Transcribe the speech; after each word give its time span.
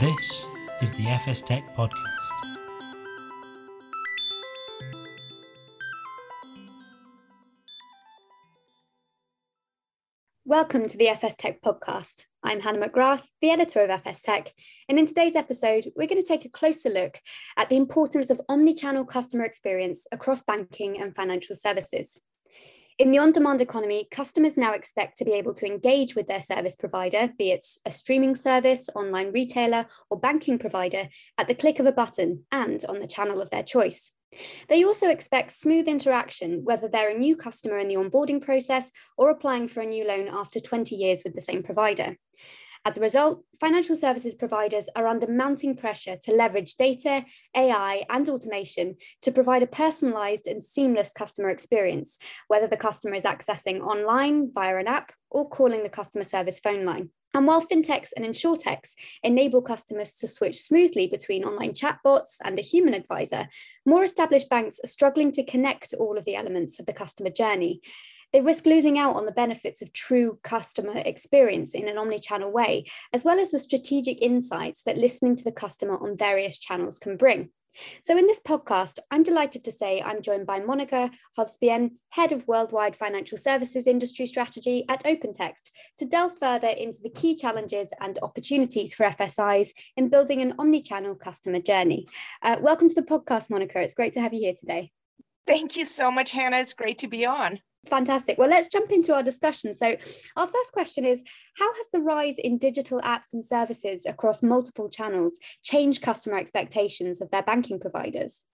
This 0.00 0.46
is 0.82 0.92
the 0.92 1.06
FS 1.06 1.40
Tech 1.40 1.62
Podcast. 1.74 1.94
Welcome 10.44 10.86
to 10.86 10.98
the 10.98 11.08
FS 11.08 11.36
Tech 11.36 11.62
Podcast. 11.62 12.26
I'm 12.42 12.60
Hannah 12.60 12.86
McGrath, 12.86 13.24
the 13.40 13.48
editor 13.48 13.82
of 13.82 13.88
FS 13.88 14.20
Tech, 14.20 14.52
and 14.90 14.98
in 14.98 15.06
today's 15.06 15.34
episode, 15.34 15.86
we're 15.96 16.08
going 16.08 16.20
to 16.20 16.28
take 16.28 16.44
a 16.44 16.50
closer 16.50 16.90
look 16.90 17.18
at 17.56 17.70
the 17.70 17.76
importance 17.76 18.28
of 18.28 18.38
omni-channel 18.50 19.06
customer 19.06 19.44
experience 19.44 20.06
across 20.12 20.42
banking 20.42 21.00
and 21.00 21.16
financial 21.16 21.54
services. 21.54 22.20
In 22.98 23.10
the 23.10 23.18
on 23.18 23.30
demand 23.30 23.60
economy, 23.60 24.08
customers 24.10 24.56
now 24.56 24.72
expect 24.72 25.18
to 25.18 25.24
be 25.26 25.34
able 25.34 25.52
to 25.54 25.66
engage 25.66 26.14
with 26.14 26.28
their 26.28 26.40
service 26.40 26.74
provider, 26.74 27.30
be 27.36 27.50
it 27.50 27.62
a 27.84 27.92
streaming 27.92 28.34
service, 28.34 28.88
online 28.94 29.32
retailer, 29.32 29.84
or 30.08 30.18
banking 30.18 30.58
provider, 30.58 31.10
at 31.36 31.46
the 31.46 31.54
click 31.54 31.78
of 31.78 31.84
a 31.84 31.92
button 31.92 32.44
and 32.50 32.86
on 32.88 33.00
the 33.00 33.06
channel 33.06 33.42
of 33.42 33.50
their 33.50 33.62
choice. 33.62 34.12
They 34.70 34.82
also 34.82 35.10
expect 35.10 35.52
smooth 35.52 35.88
interaction, 35.88 36.64
whether 36.64 36.88
they're 36.88 37.14
a 37.14 37.18
new 37.18 37.36
customer 37.36 37.76
in 37.76 37.88
the 37.88 37.96
onboarding 37.96 38.40
process 38.40 38.90
or 39.18 39.28
applying 39.28 39.68
for 39.68 39.82
a 39.82 39.86
new 39.86 40.06
loan 40.06 40.28
after 40.32 40.58
20 40.58 40.96
years 40.96 41.20
with 41.22 41.34
the 41.34 41.42
same 41.42 41.62
provider. 41.62 42.16
As 42.86 42.96
a 42.96 43.00
result, 43.00 43.42
financial 43.58 43.96
services 43.96 44.36
providers 44.36 44.88
are 44.94 45.08
under 45.08 45.26
mounting 45.26 45.74
pressure 45.74 46.16
to 46.22 46.32
leverage 46.32 46.76
data, 46.76 47.24
AI, 47.56 48.04
and 48.08 48.28
automation 48.28 48.94
to 49.22 49.32
provide 49.32 49.64
a 49.64 49.66
personalized 49.66 50.46
and 50.46 50.62
seamless 50.62 51.12
customer 51.12 51.50
experience, 51.50 52.16
whether 52.46 52.68
the 52.68 52.76
customer 52.76 53.16
is 53.16 53.24
accessing 53.24 53.80
online 53.80 54.52
via 54.54 54.76
an 54.76 54.86
app 54.86 55.10
or 55.32 55.48
calling 55.48 55.82
the 55.82 55.88
customer 55.88 56.22
service 56.22 56.60
phone 56.60 56.84
line. 56.84 57.10
And 57.34 57.44
while 57.44 57.60
fintechs 57.60 58.12
and 58.16 58.24
insurtechs 58.24 58.92
enable 59.24 59.62
customers 59.62 60.14
to 60.18 60.28
switch 60.28 60.60
smoothly 60.60 61.08
between 61.08 61.42
online 61.42 61.72
chatbots 61.72 62.36
and 62.44 62.56
a 62.56 62.62
human 62.62 62.94
advisor, 62.94 63.48
more 63.84 64.04
established 64.04 64.48
banks 64.48 64.78
are 64.84 64.86
struggling 64.86 65.32
to 65.32 65.44
connect 65.44 65.92
all 65.98 66.16
of 66.16 66.24
the 66.24 66.36
elements 66.36 66.78
of 66.78 66.86
the 66.86 66.92
customer 66.92 67.30
journey 67.30 67.80
they 68.32 68.40
risk 68.40 68.66
losing 68.66 68.98
out 68.98 69.16
on 69.16 69.26
the 69.26 69.32
benefits 69.32 69.82
of 69.82 69.92
true 69.92 70.38
customer 70.42 70.98
experience 70.98 71.74
in 71.74 71.88
an 71.88 71.98
omni-channel 71.98 72.50
way, 72.50 72.84
as 73.12 73.24
well 73.24 73.38
as 73.38 73.50
the 73.50 73.58
strategic 73.58 74.20
insights 74.20 74.82
that 74.82 74.98
listening 74.98 75.36
to 75.36 75.44
the 75.44 75.52
customer 75.52 75.96
on 75.96 76.16
various 76.16 76.58
channels 76.58 76.98
can 76.98 77.16
bring. 77.16 77.50
So, 78.02 78.16
in 78.16 78.26
this 78.26 78.40
podcast, 78.40 78.98
I'm 79.10 79.22
delighted 79.22 79.64
to 79.64 79.72
say 79.72 80.00
I'm 80.00 80.22
joined 80.22 80.46
by 80.46 80.60
Monica 80.60 81.10
Hovsepian, 81.38 81.92
Head 82.10 82.32
of 82.32 82.46
Worldwide 82.48 82.96
Financial 82.96 83.36
Services 83.36 83.86
Industry 83.86 84.26
Strategy 84.26 84.84
at 84.88 85.04
OpenText, 85.04 85.70
to 85.98 86.06
delve 86.06 86.38
further 86.38 86.68
into 86.68 86.98
the 87.02 87.10
key 87.10 87.34
challenges 87.34 87.92
and 88.00 88.18
opportunities 88.22 88.94
for 88.94 89.04
FSIs 89.04 89.70
in 89.96 90.08
building 90.08 90.40
an 90.40 90.54
omni 90.58 90.80
channel 90.80 91.14
customer 91.14 91.60
journey. 91.60 92.06
Uh, 92.42 92.56
welcome 92.60 92.88
to 92.88 92.94
the 92.94 93.02
podcast, 93.02 93.50
Monica. 93.50 93.80
It's 93.80 93.94
great 93.94 94.14
to 94.14 94.20
have 94.20 94.32
you 94.32 94.40
here 94.40 94.54
today. 94.58 94.92
Thank 95.46 95.76
you 95.76 95.84
so 95.84 96.10
much, 96.10 96.32
Hannah. 96.32 96.58
It's 96.58 96.74
great 96.74 96.98
to 96.98 97.08
be 97.08 97.26
on. 97.26 97.60
Fantastic. 97.86 98.36
Well, 98.38 98.48
let's 98.48 98.68
jump 98.68 98.90
into 98.90 99.14
our 99.14 99.22
discussion. 99.22 99.74
So, 99.74 99.96
our 100.36 100.46
first 100.46 100.72
question 100.72 101.04
is 101.04 101.22
How 101.58 101.72
has 101.72 101.88
the 101.92 102.00
rise 102.00 102.36
in 102.38 102.58
digital 102.58 103.00
apps 103.02 103.32
and 103.32 103.44
services 103.44 104.06
across 104.06 104.42
multiple 104.42 104.88
channels 104.88 105.38
changed 105.62 106.02
customer 106.02 106.38
expectations 106.38 107.20
of 107.20 107.30
their 107.30 107.42
banking 107.42 107.78
providers? 107.78 108.44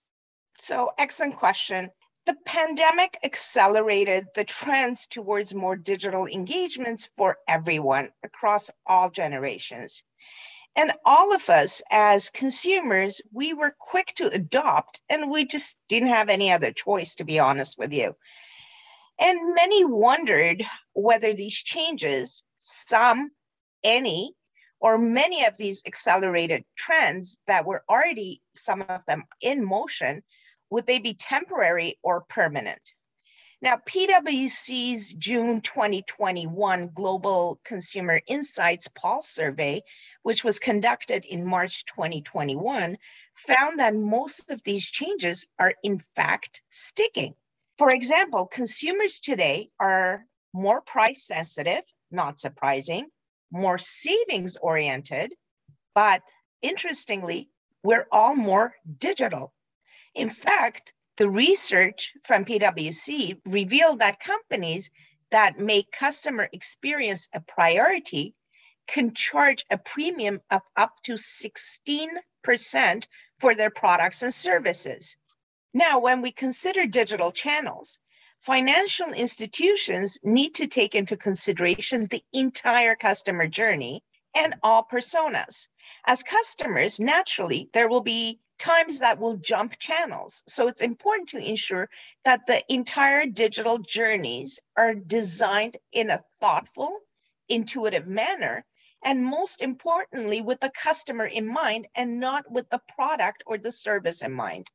So, 0.59 0.93
excellent 0.99 1.37
question. 1.37 1.91
The 2.25 2.37
pandemic 2.47 3.19
accelerated 3.25 4.27
the 4.35 4.45
trends 4.45 5.09
towards 5.09 5.55
more 5.55 5.75
digital 5.77 6.27
engagements 6.27 7.11
for 7.17 7.39
everyone 7.49 8.11
across 8.23 8.71
all 8.87 9.11
generations. 9.11 10.05
And 10.77 10.93
all 11.05 11.35
of 11.35 11.51
us 11.51 11.83
as 11.91 12.31
consumers, 12.31 13.21
we 13.33 13.53
were 13.53 13.75
quick 13.79 14.15
to 14.17 14.29
adopt, 14.29 15.03
and 15.11 15.31
we 15.31 15.45
just 15.45 15.77
didn't 15.89 16.09
have 16.09 16.29
any 16.29 16.53
other 16.53 16.73
choice, 16.73 17.17
to 17.17 17.25
be 17.25 17.39
honest 17.39 17.77
with 17.77 17.93
you. 17.93 18.15
And 19.21 19.55
many 19.55 19.85
wondered 19.85 20.65
whether 20.95 21.35
these 21.35 21.57
changes, 21.57 22.43
some, 22.59 23.31
any, 23.85 24.35
or 24.81 24.99
many 24.99 25.45
of 25.45 25.57
these 25.57 25.83
accelerated 25.87 26.65
trends 26.77 27.39
that 27.47 27.65
were 27.65 27.85
already, 27.89 28.43
some 28.57 28.83
of 28.83 29.05
them 29.07 29.25
in 29.41 29.65
motion, 29.65 30.23
would 30.71 30.87
they 30.87 30.99
be 30.99 31.15
temporary 31.15 31.99
or 32.03 32.23
permanent? 32.23 32.81
Now, 33.63 33.77
PwC's 33.77 35.13
June 35.13 35.61
2021 35.61 36.91
Global 36.93 37.61
Consumer 37.63 38.21
Insights 38.27 38.89
Pulse 38.89 39.29
Survey, 39.29 39.83
which 40.25 40.43
was 40.43 40.59
conducted 40.59 41.25
in 41.25 41.47
March 41.47 41.85
2021, 41.85 42.99
found 43.35 43.79
that 43.79 43.95
most 43.95 44.51
of 44.51 44.65
these 44.65 44.85
changes 44.85 45.47
are 45.61 45.75
in 45.85 46.01
fact 46.01 46.63
sticking. 46.71 47.37
For 47.79 47.91
example, 47.91 48.47
consumers 48.47 49.21
today 49.21 49.71
are 49.81 50.25
more 50.53 50.83
price 50.83 51.27
sensitive, 51.27 51.83
not 52.11 52.39
surprising, 52.39 53.09
more 53.51 53.79
savings 53.79 54.57
oriented, 54.59 55.35
but 55.95 56.23
interestingly, 56.61 57.49
we're 57.83 58.07
all 58.13 58.35
more 58.35 58.75
digital. 58.99 59.53
In 60.15 60.31
fact, 60.31 60.95
the 61.17 61.29
research 61.29 62.15
from 62.25 62.45
PwC 62.45 63.41
revealed 63.45 63.99
that 64.01 64.21
companies 64.21 64.91
that 65.31 65.59
make 65.59 65.91
customer 65.93 66.49
experience 66.53 67.29
a 67.33 67.41
priority 67.41 68.35
can 68.87 69.15
charge 69.15 69.65
a 69.71 69.79
premium 69.79 70.41
of 70.51 70.63
up 70.77 70.93
to 71.05 71.15
16% 71.15 73.07
for 73.39 73.55
their 73.55 73.71
products 73.71 74.23
and 74.23 74.35
services. 74.35 75.17
Now, 75.75 76.01
when 76.01 76.21
we 76.21 76.33
consider 76.33 76.85
digital 76.85 77.33
channels, 77.33 77.99
financial 78.41 79.13
institutions 79.13 80.19
need 80.23 80.57
to 80.57 80.67
take 80.67 80.95
into 80.95 81.17
consideration 81.17 82.03
the 82.03 82.23
entire 82.33 82.95
customer 82.95 83.47
journey 83.47 84.05
and 84.35 84.55
all 84.63 84.85
personas. 84.85 85.69
As 86.05 86.23
customers, 86.23 87.01
naturally, 87.01 87.71
there 87.73 87.89
will 87.89 88.03
be 88.03 88.41
times 88.59 89.01
that 89.01 89.19
will 89.19 89.39
jump 89.39 89.79
channels. 89.79 90.45
So 90.47 90.69
it's 90.69 90.83
important 90.83 91.31
to 91.31 91.39
ensure 91.39 91.89
that 92.25 92.47
the 92.47 92.63
entire 92.71 93.25
digital 93.25 93.79
journeys 93.79 94.61
are 94.77 94.95
designed 94.95 95.79
in 95.91 96.11
a 96.11 96.23
thoughtful, 96.39 96.99
intuitive 97.49 98.07
manner, 98.07 98.67
and 99.03 99.25
most 99.25 99.63
importantly, 99.63 100.43
with 100.43 100.61
the 100.61 100.71
customer 100.71 101.25
in 101.25 101.47
mind 101.47 101.89
and 101.95 102.21
not 102.21 102.51
with 102.51 102.69
the 102.69 102.83
product 102.95 103.43
or 103.47 103.57
the 103.57 103.73
service 103.73 104.23
in 104.23 104.33
mind. 104.33 104.69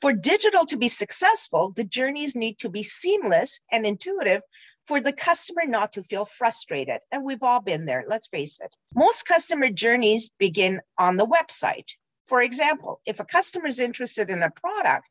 For 0.00 0.14
digital 0.14 0.64
to 0.66 0.78
be 0.78 0.88
successful, 0.88 1.72
the 1.72 1.84
journeys 1.84 2.34
need 2.34 2.58
to 2.60 2.70
be 2.70 2.82
seamless 2.82 3.60
and 3.70 3.86
intuitive 3.86 4.40
for 4.86 4.98
the 4.98 5.12
customer 5.12 5.66
not 5.66 5.92
to 5.92 6.02
feel 6.02 6.24
frustrated. 6.24 7.00
And 7.12 7.22
we've 7.22 7.42
all 7.42 7.60
been 7.60 7.84
there, 7.84 8.04
let's 8.08 8.28
face 8.28 8.58
it. 8.60 8.74
Most 8.94 9.26
customer 9.26 9.68
journeys 9.68 10.30
begin 10.38 10.80
on 10.96 11.18
the 11.18 11.26
website. 11.26 11.90
For 12.28 12.40
example, 12.40 13.02
if 13.04 13.20
a 13.20 13.26
customer 13.26 13.66
is 13.66 13.78
interested 13.78 14.30
in 14.30 14.42
a 14.42 14.50
product, 14.50 15.08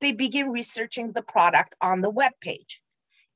they 0.00 0.12
begin 0.12 0.48
researching 0.48 1.12
the 1.12 1.22
product 1.22 1.74
on 1.82 2.00
the 2.00 2.08
web 2.08 2.32
page. 2.40 2.80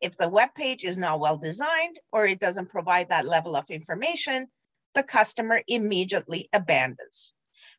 If 0.01 0.17
the 0.17 0.31
web 0.31 0.55
page 0.55 0.85
is 0.85 0.97
not 0.97 1.21
well 1.21 1.37
designed 1.37 1.99
or 2.13 2.27
it 2.27 2.41
doesn't 2.41 2.71
provide 2.71 3.11
that 3.11 3.27
level 3.27 3.57
of 3.57 3.71
information, 3.71 4.47
the 4.95 5.03
customer 5.03 5.63
immediately 5.69 6.49
abandons. 6.55 7.34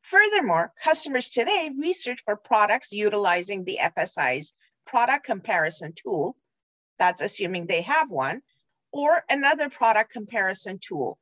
Furthermore, 0.05 0.71
customers 0.79 1.31
today 1.31 1.71
research 1.79 2.21
for 2.25 2.35
products 2.35 2.91
utilizing 2.91 3.63
the 3.63 3.79
FSI's 3.81 4.53
product 4.85 5.25
comparison 5.25 5.93
tool, 5.95 6.37
that's 6.99 7.23
assuming 7.23 7.65
they 7.65 7.81
have 7.81 8.11
one, 8.11 8.43
or 8.91 9.23
another 9.31 9.67
product 9.67 10.11
comparison 10.11 10.77
tool. 10.79 11.17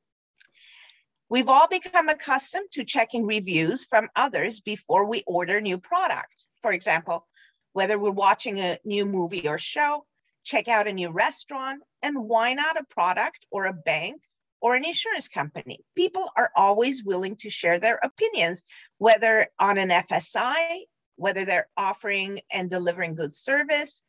We've 1.30 1.48
all 1.48 1.70
become 1.70 2.10
accustomed 2.10 2.72
to 2.74 2.84
checking 2.84 3.26
reviews 3.26 3.86
from 3.86 4.10
others 4.18 4.60
before 4.60 5.06
we 5.06 5.24
order 5.26 5.62
new 5.62 5.78
product. 5.78 6.46
For 6.62 6.74
example, 6.74 7.26
whether 7.72 7.98
we're 7.98 8.12
watching 8.12 8.60
a 8.60 8.80
new 8.84 9.06
movie 9.06 9.48
or 9.48 9.58
show, 9.58 10.06
check 10.44 10.68
out 10.68 10.90
a 10.90 10.92
new 10.92 11.10
restaurant, 11.10 11.84
and 12.02 12.28
why 12.28 12.54
not 12.54 12.78
a 12.78 12.84
product 12.90 13.46
or 13.50 13.66
a 13.66 13.74
bank 13.74 14.22
or 14.64 14.76
an 14.76 14.86
insurance 14.86 15.28
company. 15.28 15.82
People 15.94 16.30
are 16.38 16.50
always 16.56 17.04
willing 17.04 17.36
to 17.36 17.50
share 17.50 17.80
their 17.80 18.00
opinions, 18.02 18.64
whether 18.98 19.48
on 19.60 19.78
an 19.78 19.90
FSI, 19.90 20.84
whether 21.18 21.44
they're 21.44 21.68
offering 21.76 22.40
and 22.50 22.70
delivering 22.70 23.14
good 23.14 23.36
service, 23.36 24.04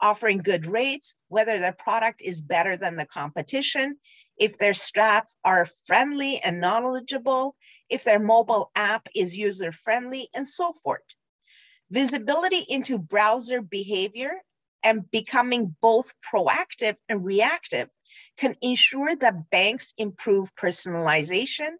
offering 0.00 0.38
good 0.38 0.66
rates, 0.66 1.14
whether 1.28 1.60
their 1.60 1.72
product 1.72 2.22
is 2.22 2.42
better 2.42 2.76
than 2.76 2.96
the 2.96 3.06
competition, 3.06 3.96
if 4.36 4.58
their 4.58 4.74
staff 4.74 5.32
are 5.44 5.64
friendly 5.86 6.40
and 6.40 6.60
knowledgeable, 6.60 7.54
if 7.88 8.02
their 8.02 8.18
mobile 8.18 8.72
app 8.74 9.08
is 9.14 9.36
user 9.36 9.70
friendly, 9.70 10.28
and 10.34 10.46
so 10.46 10.72
forth. 10.82 11.02
Visibility 11.88 12.64
into 12.68 12.98
browser 12.98 13.62
behavior 13.62 14.32
and 14.82 15.10
becoming 15.10 15.76
both 15.80 16.12
proactive 16.22 16.96
and 17.08 17.24
reactive 17.24 17.88
can 18.36 18.54
ensure 18.62 19.14
that 19.16 19.50
banks 19.50 19.92
improve 19.98 20.54
personalization, 20.54 21.70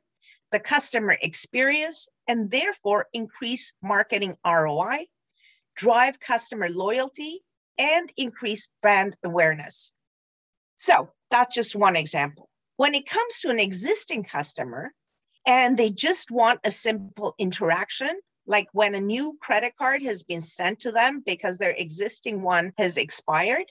the 0.53 0.61
customer 0.61 1.17
experience 1.21 2.09
and 2.29 2.51
therefore 2.51 3.07
increase 3.13 3.73
marketing 3.83 4.37
ROI, 4.45 5.07
drive 5.77 6.21
customer 6.21 6.69
loyalty, 6.69 7.43
and 7.79 8.13
increase 8.17 8.69
brand 8.83 9.17
awareness. 9.25 9.93
So 10.77 11.11
that's 11.31 11.55
just 11.55 11.75
one 11.75 11.97
example. 11.97 12.49
When 12.77 12.95
it 12.95 13.07
comes 13.07 13.41
to 13.41 13.51
an 13.51 13.61
existing 13.61 14.25
customer 14.25 14.93
and 15.47 15.77
they 15.77 15.91
just 15.91 16.31
want 16.31 16.61
a 16.65 16.71
simple 16.71 17.35
interaction, 17.39 18.21
like 18.51 18.67
when 18.73 18.97
a 18.97 19.01
new 19.01 19.39
credit 19.41 19.77
card 19.77 20.03
has 20.03 20.25
been 20.25 20.41
sent 20.41 20.81
to 20.81 20.91
them 20.91 21.23
because 21.25 21.57
their 21.57 21.71
existing 21.71 22.43
one 22.43 22.73
has 22.77 22.97
expired, 22.97 23.67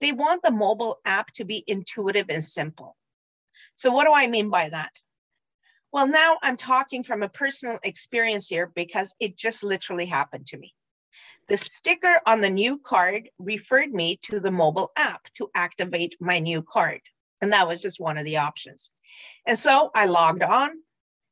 they 0.00 0.10
want 0.10 0.42
the 0.42 0.50
mobile 0.50 0.98
app 1.04 1.30
to 1.34 1.44
be 1.44 1.62
intuitive 1.68 2.26
and 2.28 2.42
simple. 2.42 2.96
So, 3.76 3.92
what 3.92 4.06
do 4.06 4.12
I 4.12 4.26
mean 4.26 4.50
by 4.50 4.68
that? 4.70 4.90
Well, 5.92 6.08
now 6.08 6.38
I'm 6.42 6.56
talking 6.56 7.04
from 7.04 7.22
a 7.22 7.28
personal 7.28 7.78
experience 7.84 8.48
here 8.48 8.72
because 8.74 9.14
it 9.20 9.36
just 9.36 9.62
literally 9.62 10.06
happened 10.06 10.46
to 10.46 10.58
me. 10.58 10.74
The 11.48 11.56
sticker 11.56 12.20
on 12.26 12.40
the 12.40 12.50
new 12.50 12.78
card 12.78 13.28
referred 13.38 13.94
me 13.94 14.18
to 14.22 14.40
the 14.40 14.50
mobile 14.50 14.90
app 14.96 15.22
to 15.34 15.48
activate 15.54 16.16
my 16.18 16.40
new 16.40 16.60
card. 16.62 17.02
And 17.40 17.52
that 17.52 17.68
was 17.68 17.80
just 17.80 18.00
one 18.00 18.18
of 18.18 18.24
the 18.24 18.38
options. 18.38 18.90
And 19.46 19.56
so 19.56 19.92
I 19.94 20.06
logged 20.06 20.42
on, 20.42 20.70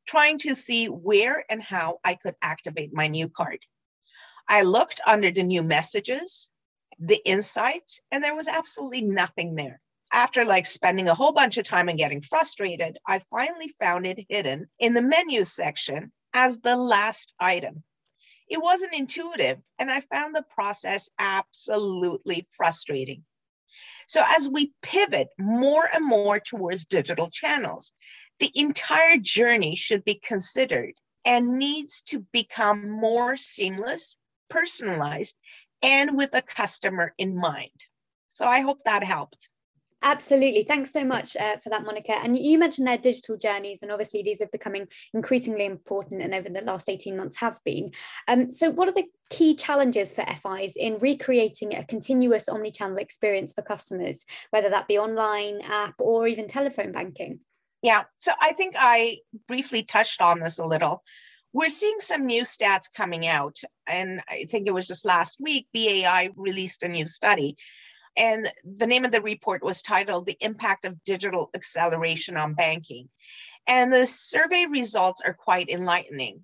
trying 0.06 0.38
to 0.40 0.54
see 0.54 0.86
where 0.86 1.44
and 1.48 1.62
how 1.62 1.98
I 2.04 2.14
could 2.14 2.34
activate 2.42 2.92
my 2.92 3.08
new 3.08 3.28
card. 3.28 3.60
I 4.48 4.62
looked 4.62 5.00
under 5.06 5.30
the 5.30 5.42
new 5.42 5.62
messages, 5.62 6.48
the 6.98 7.20
insights, 7.24 8.00
and 8.10 8.22
there 8.22 8.34
was 8.34 8.48
absolutely 8.48 9.02
nothing 9.02 9.54
there. 9.54 9.80
After 10.12 10.44
like 10.44 10.66
spending 10.66 11.08
a 11.08 11.14
whole 11.14 11.32
bunch 11.32 11.56
of 11.56 11.64
time 11.64 11.88
and 11.88 11.98
getting 11.98 12.20
frustrated, 12.20 12.98
I 13.06 13.20
finally 13.30 13.68
found 13.80 14.06
it 14.06 14.26
hidden 14.28 14.68
in 14.78 14.92
the 14.92 15.00
menu 15.00 15.44
section 15.44 16.12
as 16.34 16.60
the 16.60 16.76
last 16.76 17.32
item. 17.40 17.82
It 18.48 18.60
wasn't 18.60 18.92
intuitive, 18.92 19.58
and 19.78 19.90
I 19.90 20.00
found 20.00 20.34
the 20.34 20.44
process 20.54 21.08
absolutely 21.18 22.46
frustrating. 22.50 23.24
So, 24.06 24.22
as 24.26 24.48
we 24.48 24.74
pivot 24.82 25.28
more 25.38 25.88
and 25.90 26.04
more 26.04 26.38
towards 26.38 26.84
digital 26.84 27.30
channels, 27.30 27.92
the 28.42 28.50
entire 28.56 29.18
journey 29.18 29.76
should 29.76 30.04
be 30.04 30.16
considered 30.16 30.94
and 31.24 31.58
needs 31.58 32.02
to 32.02 32.26
become 32.32 32.90
more 32.90 33.36
seamless, 33.36 34.16
personalized, 34.50 35.36
and 35.80 36.16
with 36.16 36.34
a 36.34 36.42
customer 36.42 37.14
in 37.18 37.36
mind. 37.36 37.70
So 38.32 38.44
I 38.44 38.58
hope 38.58 38.82
that 38.84 39.04
helped. 39.04 39.48
Absolutely. 40.02 40.64
Thanks 40.64 40.92
so 40.92 41.04
much 41.04 41.36
uh, 41.36 41.58
for 41.58 41.70
that, 41.70 41.84
Monica. 41.84 42.18
And 42.18 42.36
you 42.36 42.58
mentioned 42.58 42.88
their 42.88 42.98
digital 42.98 43.36
journeys, 43.36 43.80
and 43.80 43.92
obviously 43.92 44.24
these 44.24 44.40
are 44.40 44.48
becoming 44.50 44.88
increasingly 45.14 45.64
important 45.64 46.20
and 46.20 46.34
over 46.34 46.48
the 46.48 46.62
last 46.62 46.88
18 46.88 47.16
months 47.16 47.36
have 47.36 47.60
been. 47.64 47.92
Um, 48.26 48.50
so, 48.50 48.70
what 48.70 48.88
are 48.88 48.92
the 48.92 49.06
key 49.30 49.54
challenges 49.54 50.12
for 50.12 50.24
FIs 50.24 50.72
in 50.74 50.98
recreating 50.98 51.76
a 51.76 51.84
continuous 51.84 52.48
omni-channel 52.48 52.96
experience 52.96 53.52
for 53.52 53.62
customers, 53.62 54.24
whether 54.50 54.68
that 54.70 54.88
be 54.88 54.98
online, 54.98 55.60
app, 55.60 55.94
or 56.00 56.26
even 56.26 56.48
telephone 56.48 56.90
banking? 56.90 57.38
Yeah, 57.82 58.04
so 58.16 58.32
I 58.40 58.52
think 58.52 58.74
I 58.78 59.18
briefly 59.48 59.82
touched 59.82 60.20
on 60.20 60.40
this 60.40 60.58
a 60.58 60.64
little. 60.64 61.02
We're 61.52 61.68
seeing 61.68 61.98
some 61.98 62.26
new 62.26 62.42
stats 62.42 62.86
coming 62.96 63.26
out, 63.26 63.58
and 63.86 64.22
I 64.28 64.46
think 64.48 64.66
it 64.66 64.72
was 64.72 64.86
just 64.86 65.04
last 65.04 65.38
week, 65.40 65.66
BAI 65.74 66.30
released 66.36 66.82
a 66.82 66.88
new 66.88 67.06
study 67.06 67.56
and 68.16 68.50
the 68.64 68.86
name 68.86 69.04
of 69.04 69.10
the 69.10 69.22
report 69.22 69.62
was 69.62 69.82
titled 69.82 70.26
The 70.26 70.36
Impact 70.40 70.84
of 70.84 71.02
Digital 71.04 71.50
Acceleration 71.54 72.36
on 72.36 72.54
Banking. 72.54 73.08
And 73.66 73.92
the 73.92 74.06
survey 74.06 74.66
results 74.66 75.22
are 75.24 75.34
quite 75.34 75.70
enlightening. 75.70 76.40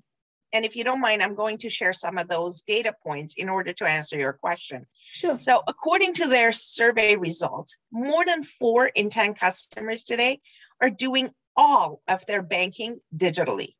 And 0.52 0.64
if 0.64 0.76
you 0.76 0.84
don't 0.84 1.00
mind, 1.00 1.22
I'm 1.22 1.34
going 1.34 1.58
to 1.58 1.68
share 1.68 1.92
some 1.92 2.16
of 2.16 2.28
those 2.28 2.62
data 2.62 2.94
points 3.02 3.34
in 3.34 3.50
order 3.50 3.74
to 3.74 3.84
answer 3.84 4.16
your 4.16 4.32
question. 4.32 4.86
Sure. 5.12 5.38
So, 5.38 5.62
according 5.66 6.14
to 6.14 6.28
their 6.28 6.52
survey 6.52 7.16
results, 7.16 7.76
more 7.92 8.24
than 8.24 8.42
four 8.42 8.86
in 8.86 9.10
10 9.10 9.34
customers 9.34 10.04
today 10.04 10.40
are 10.80 10.90
doing 10.90 11.30
all 11.56 12.02
of 12.06 12.24
their 12.26 12.42
banking 12.42 13.00
digitally. 13.16 13.74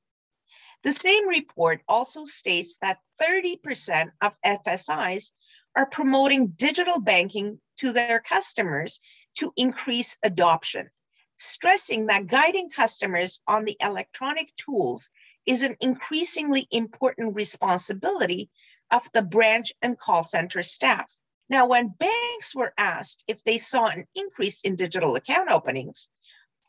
The 0.82 0.92
same 0.92 1.28
report 1.28 1.82
also 1.88 2.24
states 2.24 2.78
that 2.82 2.98
30% 3.20 4.10
of 4.20 4.40
FSIs 4.42 5.32
are 5.74 5.86
promoting 5.86 6.48
digital 6.48 7.00
banking 7.00 7.60
to 7.78 7.92
their 7.92 8.20
customers 8.20 9.00
to 9.36 9.52
increase 9.56 10.18
adoption, 10.22 10.90
stressing 11.36 12.06
that 12.06 12.26
guiding 12.26 12.70
customers 12.70 13.40
on 13.46 13.64
the 13.64 13.76
electronic 13.80 14.54
tools 14.56 15.10
is 15.46 15.62
an 15.62 15.76
increasingly 15.80 16.66
important 16.70 17.34
responsibility 17.34 18.50
of 18.90 19.08
the 19.12 19.22
branch 19.22 19.72
and 19.82 19.98
call 19.98 20.22
center 20.22 20.62
staff. 20.62 21.12
Now, 21.48 21.66
when 21.66 21.88
banks 21.88 22.54
were 22.54 22.74
asked 22.76 23.24
if 23.26 23.42
they 23.44 23.58
saw 23.58 23.86
an 23.86 24.06
increase 24.14 24.60
in 24.60 24.76
digital 24.76 25.16
account 25.16 25.50
openings, 25.50 26.08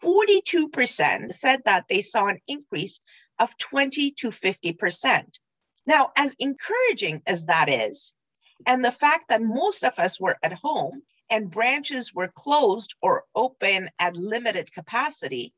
42% 0.03 1.33
said 1.33 1.61
that 1.65 1.85
they 1.89 2.01
saw 2.01 2.27
an 2.27 2.39
increase 2.47 2.99
of 3.39 3.57
20 3.57 4.11
to 4.11 4.29
50%. 4.29 5.39
Now, 5.85 6.11
as 6.15 6.35
encouraging 6.39 7.21
as 7.25 7.45
that 7.45 7.69
is, 7.69 8.13
and 8.65 8.83
the 8.83 8.91
fact 8.91 9.29
that 9.29 9.41
most 9.41 9.83
of 9.83 9.97
us 9.97 10.19
were 10.19 10.37
at 10.43 10.53
home 10.53 11.03
and 11.29 11.49
branches 11.49 12.13
were 12.13 12.27
closed 12.27 12.95
or 13.01 13.23
open 13.33 13.89
at 13.99 14.17
limited 14.17 14.71
capacity, 14.71 15.53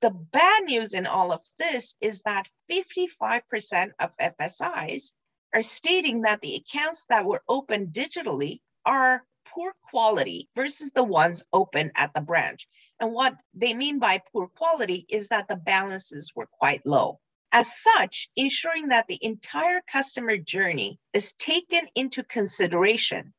the 0.00 0.10
bad 0.10 0.64
news 0.64 0.94
in 0.94 1.06
all 1.06 1.32
of 1.32 1.42
this 1.58 1.94
is 2.00 2.22
that 2.22 2.48
55% 2.70 3.92
of 4.00 4.16
FSIs 4.16 5.12
are 5.54 5.62
stating 5.62 6.22
that 6.22 6.40
the 6.40 6.56
accounts 6.56 7.06
that 7.08 7.24
were 7.24 7.42
opened 7.48 7.92
digitally 7.92 8.60
are 8.84 9.24
poor 9.46 9.74
quality 9.90 10.48
versus 10.54 10.90
the 10.90 11.04
ones 11.04 11.44
open 11.52 11.92
at 11.94 12.12
the 12.14 12.20
branch. 12.20 12.68
And 13.02 13.12
what 13.12 13.34
they 13.52 13.74
mean 13.74 13.98
by 13.98 14.22
poor 14.32 14.46
quality 14.46 15.06
is 15.08 15.28
that 15.30 15.48
the 15.48 15.56
balances 15.56 16.30
were 16.36 16.46
quite 16.46 16.86
low. 16.86 17.18
As 17.50 17.82
such, 17.82 18.30
ensuring 18.36 18.88
that 18.88 19.08
the 19.08 19.18
entire 19.20 19.80
customer 19.90 20.36
journey 20.36 21.00
is 21.12 21.32
taken 21.32 21.88
into 21.96 22.22
consideration 22.22 23.34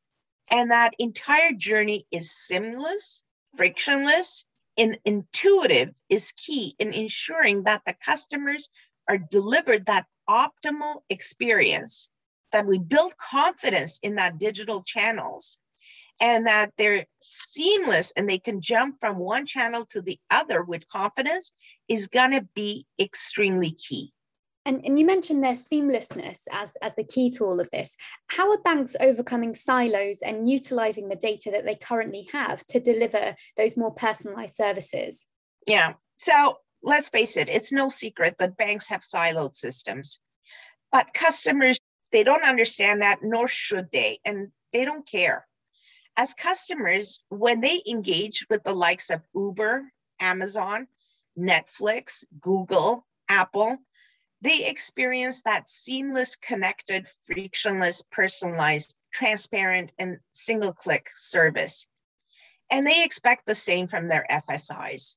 and 0.48 0.70
that 0.70 0.92
entire 0.98 1.52
journey 1.52 2.06
is 2.10 2.30
seamless, 2.30 3.24
frictionless, 3.56 4.46
and 4.76 4.98
intuitive 5.06 5.96
is 6.10 6.32
key 6.32 6.76
in 6.78 6.92
ensuring 6.92 7.62
that 7.62 7.80
the 7.86 7.94
customers 7.94 8.68
are 9.08 9.16
delivered 9.16 9.86
that 9.86 10.04
optimal 10.28 11.00
experience, 11.08 12.10
that 12.52 12.66
we 12.66 12.78
build 12.78 13.16
confidence 13.16 13.98
in 14.02 14.16
that 14.16 14.36
digital 14.36 14.82
channels 14.82 15.58
and 16.20 16.46
that 16.46 16.72
they're 16.78 17.06
seamless 17.22 18.12
and 18.16 18.28
they 18.28 18.38
can 18.38 18.60
jump 18.60 18.96
from 19.00 19.18
one 19.18 19.46
channel 19.46 19.84
to 19.86 20.00
the 20.00 20.18
other 20.30 20.62
with 20.62 20.88
confidence 20.88 21.52
is 21.88 22.08
going 22.08 22.30
to 22.30 22.46
be 22.54 22.86
extremely 22.98 23.72
key. 23.72 24.12
And, 24.66 24.82
and 24.84 24.98
you 24.98 25.04
mentioned 25.04 25.44
their 25.44 25.52
seamlessness 25.52 26.42
as, 26.50 26.76
as 26.80 26.94
the 26.94 27.04
key 27.04 27.30
to 27.32 27.44
all 27.44 27.60
of 27.60 27.70
this. 27.70 27.96
How 28.28 28.50
are 28.50 28.62
banks 28.62 28.96
overcoming 28.98 29.54
silos 29.54 30.20
and 30.22 30.48
utilizing 30.48 31.08
the 31.08 31.16
data 31.16 31.50
that 31.50 31.66
they 31.66 31.74
currently 31.74 32.28
have 32.32 32.66
to 32.68 32.80
deliver 32.80 33.34
those 33.58 33.76
more 33.76 33.92
personalized 33.92 34.56
services? 34.56 35.26
Yeah. 35.66 35.94
So 36.16 36.56
let's 36.82 37.10
face 37.10 37.36
it, 37.36 37.50
it's 37.50 37.72
no 37.72 37.90
secret 37.90 38.36
that 38.38 38.56
banks 38.56 38.88
have 38.88 39.02
siloed 39.02 39.54
systems. 39.54 40.20
But 40.90 41.12
customers, 41.12 41.78
they 42.12 42.24
don't 42.24 42.44
understand 42.44 43.02
that, 43.02 43.18
nor 43.22 43.48
should 43.48 43.90
they, 43.92 44.20
and 44.24 44.48
they 44.72 44.86
don't 44.86 45.06
care 45.06 45.46
as 46.16 46.34
customers, 46.34 47.22
when 47.28 47.60
they 47.60 47.82
engage 47.88 48.46
with 48.48 48.62
the 48.62 48.74
likes 48.74 49.10
of 49.10 49.22
Uber, 49.34 49.90
Amazon, 50.20 50.86
Netflix, 51.38 52.24
Google, 52.40 53.06
Apple, 53.28 53.78
they 54.40 54.66
experience 54.66 55.42
that 55.42 55.68
seamless, 55.70 56.36
connected, 56.36 57.08
frictionless, 57.26 58.04
personalized, 58.10 58.94
transparent, 59.12 59.90
and 59.98 60.18
single 60.32 60.72
click 60.72 61.08
service. 61.14 61.86
And 62.70 62.86
they 62.86 63.04
expect 63.04 63.46
the 63.46 63.54
same 63.54 63.88
from 63.88 64.08
their 64.08 64.26
FSIs. 64.30 65.14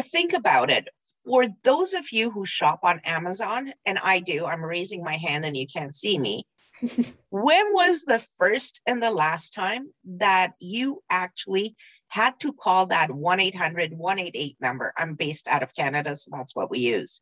Think 0.00 0.34
about 0.34 0.70
it. 0.70 0.88
For 1.26 1.48
those 1.64 1.94
of 1.94 2.12
you 2.12 2.30
who 2.30 2.46
shop 2.46 2.80
on 2.84 3.00
Amazon, 3.00 3.72
and 3.84 3.98
I 3.98 4.20
do, 4.20 4.46
I'm 4.46 4.64
raising 4.64 5.02
my 5.02 5.16
hand 5.16 5.44
and 5.44 5.56
you 5.56 5.66
can't 5.66 5.94
see 5.94 6.18
me 6.18 6.46
when 7.30 7.72
was 7.72 8.04
the 8.04 8.18
first 8.38 8.80
and 8.86 9.02
the 9.02 9.10
last 9.10 9.54
time 9.54 9.90
that 10.04 10.52
you 10.60 11.02
actually 11.10 11.74
had 12.08 12.38
to 12.40 12.52
call 12.52 12.86
that 12.86 13.10
1 13.10 13.40
800 13.40 13.92
188 13.92 14.56
number? 14.60 14.92
I'm 14.96 15.14
based 15.14 15.48
out 15.48 15.62
of 15.62 15.74
Canada, 15.74 16.16
so 16.16 16.30
that's 16.32 16.54
what 16.54 16.70
we 16.70 16.78
use. 16.78 17.20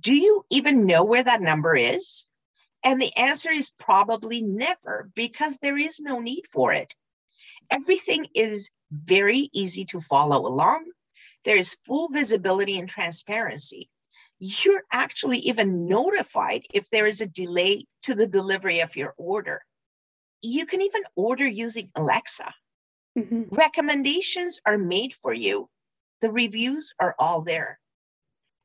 Do 0.00 0.14
you 0.14 0.44
even 0.50 0.86
know 0.86 1.04
where 1.04 1.22
that 1.22 1.40
number 1.40 1.76
is? 1.76 2.26
And 2.84 3.00
the 3.00 3.16
answer 3.16 3.50
is 3.50 3.72
probably 3.78 4.42
never 4.42 5.10
because 5.14 5.58
there 5.58 5.78
is 5.78 6.00
no 6.00 6.20
need 6.20 6.44
for 6.52 6.72
it. 6.72 6.92
Everything 7.70 8.26
is 8.34 8.70
very 8.90 9.48
easy 9.54 9.86
to 9.86 10.00
follow 10.00 10.46
along. 10.46 10.84
There 11.44 11.56
is 11.56 11.76
full 11.84 12.08
visibility 12.08 12.78
and 12.78 12.88
transparency. 12.88 13.90
you're 14.40 14.82
actually 14.92 15.38
even 15.38 15.86
notified 15.86 16.66
if 16.74 16.90
there 16.90 17.06
is 17.06 17.20
a 17.20 17.26
delay 17.26 17.86
to 18.02 18.14
the 18.14 18.26
delivery 18.26 18.80
of 18.80 18.96
your 18.96 19.14
order. 19.16 19.62
You 20.42 20.66
can 20.66 20.82
even 20.82 21.02
order 21.14 21.46
using 21.46 21.90
Alexa. 21.94 22.52
Mm-hmm. 23.16 23.54
Recommendations 23.54 24.60
are 24.66 24.76
made 24.76 25.14
for 25.14 25.32
you. 25.32 25.70
The 26.20 26.32
reviews 26.32 26.92
are 26.98 27.14
all 27.18 27.42
there. 27.42 27.78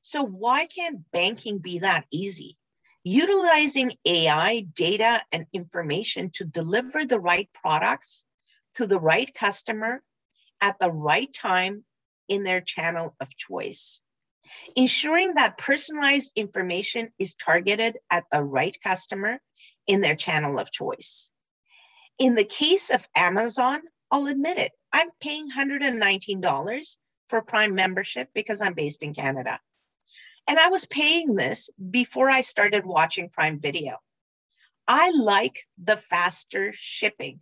So, 0.02 0.24
why 0.24 0.66
can't 0.66 1.10
banking 1.12 1.60
be 1.60 1.80
that 1.80 2.06
easy? 2.12 2.58
Utilizing 3.04 3.94
AI, 4.06 4.62
data, 4.74 5.22
and 5.32 5.46
information 5.54 6.32
to 6.32 6.46
deliver 6.46 7.06
the 7.06 7.20
right 7.20 7.50
products 7.54 8.26
to 8.76 8.88
the 8.88 9.00
right 9.00 9.32
customer 9.34 10.02
at 10.62 10.80
the 10.80 10.92
right 10.92 11.32
time 11.32 11.86
in 12.30 12.44
their 12.44 12.62
channel 12.62 13.16
of 13.20 13.36
choice. 13.36 14.00
Ensuring 14.76 15.34
that 15.34 15.58
personalized 15.58 16.32
information 16.36 17.12
is 17.20 17.36
targeted 17.36 17.98
at 18.10 18.26
the 18.32 18.42
right 18.42 18.78
customer 18.82 19.40
in 19.88 20.02
their 20.02 20.16
channel 20.16 20.60
of 20.60 20.72
choice. 20.72 21.30
In 22.18 22.36
the 22.36 22.46
case 22.46 22.92
of 22.92 23.08
Amazon, 23.16 23.82
I'll 24.12 24.28
admit 24.28 24.58
it, 24.58 24.72
I'm 24.92 25.10
paying 25.20 25.50
$119 25.50 26.98
for 27.28 27.42
Prime 27.42 27.76
membership 27.76 28.30
because 28.34 28.62
I'm 28.62 28.74
based 28.74 29.04
in 29.04 29.14
Canada. 29.14 29.60
And 30.48 30.58
I 30.58 30.70
was 30.70 30.88
paying 30.88 31.36
this 31.36 31.70
before 31.92 32.30
I 32.30 32.42
started 32.42 32.86
watching 32.86 33.30
Prime 33.30 33.60
Video. 33.60 33.98
I 34.88 35.12
like 35.12 35.68
the 35.78 35.96
faster 35.96 36.74
shipping. 36.76 37.40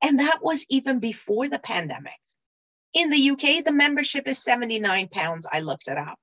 And 0.00 0.20
that 0.20 0.38
was 0.42 0.64
even 0.68 1.00
before 1.00 1.48
the 1.48 1.58
pandemic. 1.58 2.12
In 2.94 3.10
the 3.10 3.30
UK, 3.30 3.64
the 3.64 3.72
membership 3.72 4.28
is 4.28 4.42
79 4.42 5.08
pounds. 5.08 5.46
I 5.50 5.60
looked 5.60 5.88
it 5.88 5.98
up. 5.98 6.18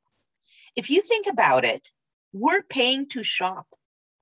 If 0.75 0.89
you 0.89 1.01
think 1.01 1.27
about 1.27 1.65
it, 1.65 1.91
we're 2.31 2.63
paying 2.63 3.09
to 3.09 3.23
shop. 3.23 3.67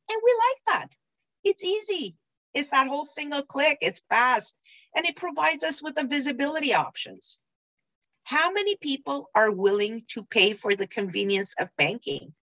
And 0.10 0.22
we 0.24 0.36
like 0.48 0.82
that. 0.82 0.96
It's 1.44 1.64
easy. 1.64 2.16
It's 2.56 2.72
that 2.72 2.88
whole 2.88 3.06
single 3.06 3.44
click, 3.44 3.78
it's 3.82 4.02
fast, 4.10 4.56
and 4.96 5.06
it 5.06 5.16
provides 5.16 5.64
us 5.64 5.84
with 5.84 5.94
the 5.94 6.04
visibility 6.04 6.74
options. 6.74 7.40
How 8.24 8.52
many 8.52 8.76
people 8.76 9.30
are 9.36 9.52
willing 9.52 10.04
to 10.10 10.24
pay 10.24 10.54
for 10.54 10.76
the 10.76 10.88
convenience 10.88 11.54
of 11.60 11.76
banking? 11.78 12.34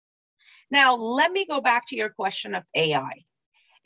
Now, 0.71 0.95
let 0.97 1.33
me 1.33 1.47
go 1.47 1.61
back 1.61 1.87
to 1.89 1.97
your 1.97 2.11
question 2.11 2.55
of 2.55 2.65
AI. 2.75 3.25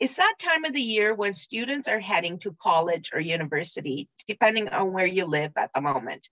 It's 0.01 0.15
that 0.15 0.39
time 0.39 0.65
of 0.65 0.73
the 0.73 0.81
year 0.81 1.13
when 1.13 1.35
students 1.35 1.87
are 1.87 1.99
heading 1.99 2.39
to 2.39 2.57
college 2.59 3.11
or 3.13 3.19
university, 3.19 4.09
depending 4.25 4.67
on 4.69 4.93
where 4.93 5.05
you 5.05 5.25
live 5.25 5.51
at 5.55 5.69
the 5.75 5.81
moment. 5.81 6.27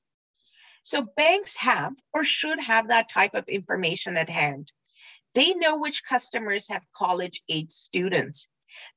So 0.82 1.04
banks 1.16 1.56
have 1.58 1.94
or 2.12 2.24
should 2.24 2.60
have 2.60 2.88
that 2.88 3.10
type 3.10 3.36
of 3.36 3.48
information 3.48 4.18
at 4.18 4.28
hand. 4.28 4.74
They 5.36 5.54
know 5.54 5.78
which 5.78 6.04
customers 6.04 6.68
have 6.70 6.92
college 6.94 7.44
age 7.48 7.70
students. 7.70 8.50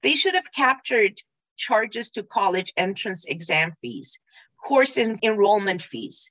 They 0.02 0.14
should 0.14 0.36
have 0.36 0.50
captured 0.52 1.20
charges 1.58 2.10
to 2.12 2.22
college 2.22 2.72
entrance 2.74 3.26
exam 3.26 3.74
fees, 3.78 4.18
course 4.56 4.96
en- 4.96 5.18
enrollment 5.22 5.82
fees. 5.82 6.30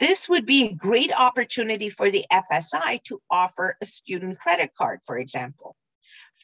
This 0.00 0.26
would 0.26 0.46
be 0.46 0.64
a 0.64 0.72
great 0.72 1.12
opportunity 1.12 1.90
for 1.90 2.10
the 2.10 2.24
FSI 2.32 3.02
to 3.02 3.20
offer 3.30 3.76
a 3.82 3.84
student 3.84 4.40
credit 4.40 4.70
card, 4.74 5.00
for 5.04 5.18
example. 5.18 5.76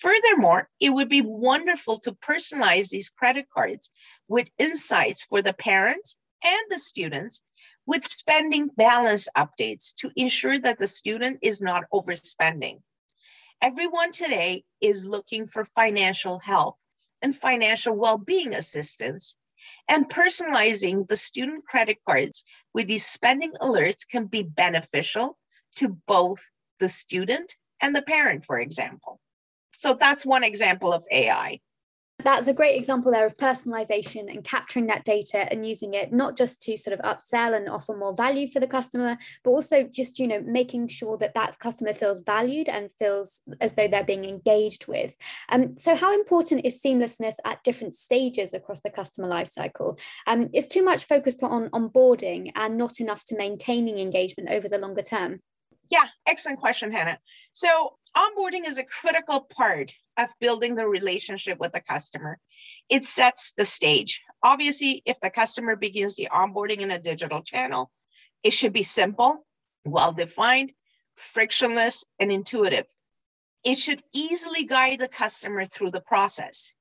Furthermore, 0.01 0.69
it 0.81 0.91
would 0.91 1.09
be 1.09 1.23
wonderful 1.23 1.99
to 2.01 2.13
personalize 2.13 2.89
these 2.89 3.11
credit 3.11 3.47
cards 3.49 3.91
with 4.29 4.49
insights 4.59 5.25
for 5.25 5.41
the 5.41 5.53
parents 5.53 6.17
and 6.43 6.63
the 6.69 6.79
students 6.79 7.43
with 7.87 8.05
spending 8.05 8.69
balance 8.77 9.29
updates 9.37 9.95
to 9.97 10.11
ensure 10.17 10.59
that 10.59 10.79
the 10.79 10.87
student 10.87 11.39
is 11.43 11.63
not 11.63 11.85
overspending. 11.93 12.81
Everyone 13.63 14.11
today 14.11 14.65
is 14.81 15.07
looking 15.07 15.47
for 15.47 15.65
financial 15.65 16.39
health 16.39 16.83
and 17.23 17.35
financial 17.35 17.95
well-being 17.95 18.55
assistance 18.55 19.37
and 19.89 20.09
personalizing 20.09 21.07
the 21.07 21.17
student 21.17 21.67
credit 21.67 21.99
cards 22.07 22.45
with 22.73 22.89
these 22.89 23.07
spending 23.07 23.53
alerts 23.61 24.09
can 24.09 24.27
be 24.27 24.43
beneficial 24.43 25.39
to 25.77 25.89
both 26.07 26.43
the 26.81 26.89
student 26.89 27.55
and 27.81 27.95
the 27.95 28.03
parent, 28.03 28.45
for 28.45 28.59
example. 28.59 29.21
So 29.85 29.93
that's 29.93 30.25
one 30.25 30.45
example 30.45 30.95
of 30.95 31.05
AI. 31.11 31.61
That's 32.25 32.49
a 32.49 32.55
great 32.55 32.79
example 32.79 33.13
there 33.13 33.27
of 33.27 33.37
personalization 33.37 34.33
and 34.33 34.43
capturing 34.43 34.87
that 34.87 35.05
data 35.05 35.47
and 35.53 35.67
using 35.67 35.93
it 35.93 36.11
not 36.11 36.39
just 36.39 36.63
to 36.63 36.79
sort 36.79 36.99
of 36.99 37.05
upsell 37.05 37.55
and 37.55 37.69
offer 37.69 37.95
more 37.95 38.17
value 38.17 38.49
for 38.49 38.61
the 38.61 38.67
customer, 38.67 39.19
but 39.43 39.51
also 39.51 39.83
just, 39.83 40.19
you 40.19 40.27
know, 40.27 40.41
making 40.41 40.89
sure 40.89 41.19
that 41.19 41.35
that 41.35 41.59
customer 41.59 41.93
feels 41.93 42.21
valued 42.21 42.71
and 42.71 42.91
feels 42.93 43.43
as 43.61 43.75
though 43.75 43.87
they're 43.87 44.03
being 44.03 44.25
engaged 44.25 44.87
with. 44.89 45.19
Um, 45.51 45.77
so 45.77 45.95
how 45.95 46.15
important 46.15 46.65
is 46.65 46.81
seamlessness 46.81 47.35
at 47.45 47.63
different 47.63 47.95
stages 47.95 48.55
across 48.55 48.81
the 48.81 48.89
customer 48.89 49.29
lifecycle? 49.29 50.01
Um, 50.27 50.49
is 50.55 50.67
too 50.67 50.83
much 50.83 51.05
focus 51.05 51.35
put 51.35 51.51
on 51.51 51.69
onboarding 51.73 52.53
and 52.55 52.79
not 52.79 53.01
enough 53.01 53.23
to 53.27 53.37
maintaining 53.37 53.99
engagement 53.99 54.49
over 54.49 54.67
the 54.67 54.79
longer 54.79 55.03
term? 55.03 55.41
Yeah, 55.91 56.07
excellent 56.27 56.59
question, 56.59 56.91
Hannah. 56.91 57.19
So 57.53 57.99
onboarding 58.17 58.67
is 58.67 58.79
a 58.79 58.85
critical 58.85 59.41
part 59.41 59.93
of 60.17 60.29
building 60.41 60.75
the 60.75 60.87
relationship 60.87 61.59
with 61.59 61.73
the 61.73 61.81
customer. 61.81 62.39
It 62.89 63.05
sets 63.05 63.53
the 63.57 63.65
stage. 63.65 64.23
Obviously, 64.43 65.03
if 65.05 65.19
the 65.21 65.31
customer 65.31 65.77
begins 65.77 66.15
the 66.15 66.29
onboarding 66.33 66.79
in 66.79 66.91
a 66.91 66.99
digital 66.99 67.43
channel, 67.43 67.91
it 68.43 68.53
should 68.53 68.73
be 68.73 68.83
simple, 68.83 69.47
well 69.85 70.13
defined, 70.13 70.73
frictionless, 71.17 72.05
and 72.19 72.31
intuitive. 72.31 72.87
It 73.65 73.77
should 73.79 74.03
easily 74.13 74.65
guide 74.65 74.99
the 75.01 75.09
customer 75.09 75.65
through 75.65 75.91
the 75.91 76.01
process. 76.01 76.73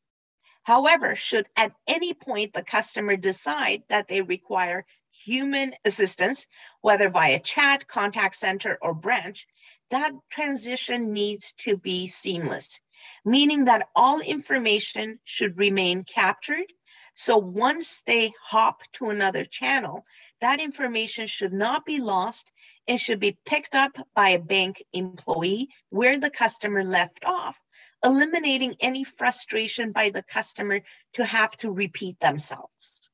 However, 0.64 1.16
should 1.16 1.48
at 1.56 1.74
any 1.88 2.14
point 2.14 2.54
the 2.54 2.64
customer 2.64 3.16
decide 3.16 3.84
that 3.90 4.08
they 4.08 4.22
require 4.22 4.86
human 5.12 5.76
assistance, 5.86 6.48
whether 6.82 7.10
via 7.10 7.40
chat, 7.40 7.88
contact 7.88 8.36
center, 8.36 8.78
or 8.82 8.94
branch, 8.94 9.48
that 9.94 10.12
transition 10.32 11.14
needs 11.14 11.54
to 11.54 11.78
be 11.78 12.08
seamless, 12.08 12.82
meaning 13.24 13.66
that 13.66 13.88
all 13.96 14.20
information 14.22 15.20
should 15.24 15.60
remain 15.60 16.04
captured. 16.04 16.66
So 17.14 17.38
once 17.38 18.02
they 18.08 18.34
hop 18.42 18.82
to 18.94 19.12
another 19.12 19.44
channel, 19.46 20.04
that 20.42 20.60
information 20.60 21.28
should 21.28 21.54
not 21.54 21.86
be 21.86 22.00
lost 22.00 22.52
and 22.88 23.00
should 23.00 23.20
be 23.20 23.38
picked 23.46 23.76
up 23.76 23.92
by 24.16 24.30
a 24.30 24.40
bank 24.40 24.84
employee 24.94 25.70
where 25.90 26.20
the 26.20 26.32
customer 26.32 26.84
left 26.84 27.24
off, 27.24 27.58
eliminating 28.04 28.76
any 28.80 29.04
frustration 29.04 29.92
by 29.92 30.10
the 30.10 30.24
customer 30.24 30.82
to 31.14 31.24
have 31.24 31.56
to 31.58 31.72
repeat 31.72 32.20
themselves. 32.20 33.12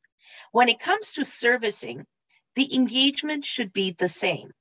When 0.54 0.70
it 0.70 0.80
comes 0.80 1.12
to 1.14 1.26
servicing, 1.26 2.06
the 2.56 2.74
engagement 2.74 3.44
should 3.44 3.74
be 3.74 3.92
the 3.92 4.08
same. 4.08 4.52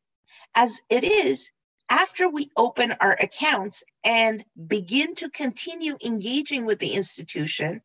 As 0.54 0.80
it 0.90 1.04
is, 1.04 1.52
after 1.90 2.28
we 2.28 2.50
open 2.56 2.92
our 3.00 3.12
accounts 3.12 3.82
and 4.04 4.44
begin 4.66 5.14
to 5.16 5.30
continue 5.30 5.96
engaging 6.04 6.66
with 6.66 6.78
the 6.78 6.92
institution, 6.92 7.80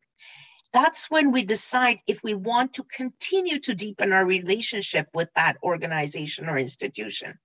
that's 0.72 1.10
when 1.10 1.30
we 1.30 1.44
decide 1.44 2.00
if 2.06 2.22
we 2.22 2.34
want 2.34 2.74
to 2.74 2.84
continue 2.84 3.60
to 3.60 3.74
deepen 3.74 4.12
our 4.12 4.26
relationship 4.26 5.08
with 5.14 5.32
that 5.34 5.56
organization 5.62 6.48
or 6.48 6.58
institution. 6.58 7.38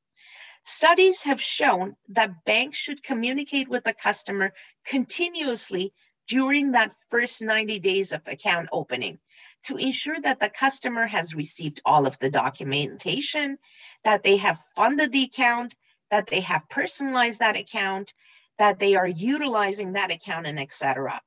Studies 0.66 1.22
have 1.22 1.40
shown 1.40 1.96
that 2.10 2.44
banks 2.44 2.78
should 2.78 3.04
communicate 3.04 3.70
with 3.70 3.84
the 3.84 3.94
customer 3.94 4.52
continuously 4.86 5.94
during 6.28 6.72
that 6.72 6.94
first 7.10 7.42
90 7.42 7.80
days 7.80 8.12
of 8.12 8.22
account 8.28 8.68
opening 8.72 9.20
to 9.66 9.78
ensure 9.78 10.20
that 10.22 10.40
the 10.40 10.50
customer 10.50 11.06
has 11.06 11.36
received 11.36 11.82
all 11.86 12.06
of 12.06 12.18
the 12.20 12.30
documentation, 12.30 13.58
that 14.04 14.24
they 14.24 14.38
have 14.38 14.58
funded 14.76 15.12
the 15.12 15.24
account, 15.24 15.76
that 16.12 16.28
they 16.28 16.42
have 16.42 16.70
personalized 16.70 17.40
that 17.40 17.58
account, 17.58 18.14
that 18.58 18.80
they 18.80 18.96
are 18.96 19.08
utilizing 19.08 19.94
that 19.94 20.12
account, 20.12 20.48
and 20.48 20.60
etc. 20.60 21.22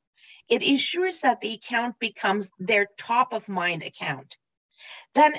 It 0.49 0.63
ensures 0.63 1.21
that 1.21 1.41
the 1.41 1.55
account 1.55 1.99
becomes 1.99 2.51
their 2.59 2.89
top 2.99 3.33
of 3.33 3.49
mind 3.49 3.83
account. 3.83 4.37
Then 5.15 5.35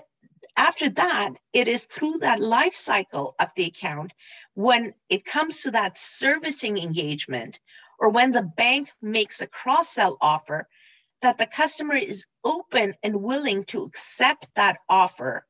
after 0.56 0.90
that, 0.90 1.34
it 1.52 1.68
is 1.68 1.84
through 1.84 2.20
that 2.20 2.40
life 2.40 2.76
cycle 2.76 3.36
of 3.40 3.52
the 3.56 3.66
account 3.66 4.14
when 4.54 4.94
it 5.10 5.26
comes 5.26 5.62
to 5.62 5.72
that 5.72 5.98
servicing 5.98 6.78
engagement 6.78 7.60
or 8.00 8.10
when 8.10 8.32
the 8.32 8.44
bank 8.44 8.92
makes 9.02 9.42
a 9.42 9.48
cross 9.48 9.90
sell 9.94 10.18
offer 10.22 10.68
that 11.22 11.38
the 11.38 11.48
customer 11.48 11.96
is 11.96 12.26
open 12.44 12.94
and 13.02 13.16
willing 13.16 13.64
to 13.66 13.84
accept 13.84 14.54
that 14.56 14.78
offer. 14.90 15.46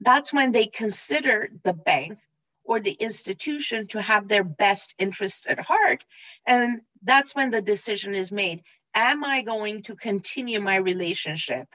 That's 0.00 0.32
when 0.32 0.52
they 0.52 0.66
consider 0.66 1.48
the 1.64 1.72
bank 1.72 2.18
or 2.66 2.80
the 2.80 2.92
institution 2.92 3.86
to 3.88 4.02
have 4.02 4.28
their 4.28 4.44
best 4.44 4.94
interest 4.98 5.46
at 5.46 5.60
heart. 5.60 6.04
And 6.46 6.80
that's 7.02 7.34
when 7.34 7.50
the 7.50 7.62
decision 7.62 8.14
is 8.14 8.32
made. 8.32 8.62
Am 8.94 9.24
I 9.24 9.42
going 9.42 9.82
to 9.84 9.96
continue 9.96 10.60
my 10.60 10.76
relationship? 10.76 11.66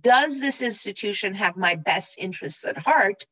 Does 0.00 0.40
this 0.40 0.62
institution 0.62 1.34
have 1.34 1.56
my 1.56 1.74
best 1.74 2.16
interests 2.18 2.64
at 2.64 2.78
heart? 2.78 3.26